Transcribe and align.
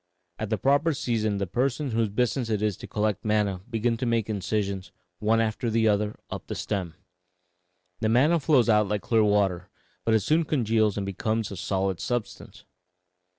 At 0.39 0.49
the 0.49 0.57
proper 0.57 0.95
season 0.95 1.37
the 1.37 1.45
persons 1.45 1.93
whose 1.93 2.09
business 2.09 2.49
it 2.49 2.63
is 2.63 2.75
to 2.77 2.87
collect 2.87 3.23
manna 3.23 3.61
begin 3.69 3.97
to 3.97 4.07
make 4.07 4.31
incisions, 4.31 4.91
one 5.19 5.39
after 5.39 5.69
the 5.69 5.87
other, 5.87 6.15
up 6.31 6.47
the 6.47 6.55
stem. 6.55 6.95
The 7.99 8.09
manna 8.09 8.39
flows 8.39 8.67
out 8.67 8.87
like 8.87 9.03
clear 9.03 9.23
water, 9.23 9.69
but 10.03 10.15
it 10.15 10.21
soon 10.21 10.43
congeals 10.43 10.97
and 10.97 11.05
becomes 11.05 11.51
a 11.51 11.55
solid 11.55 11.99
substance. 11.99 12.65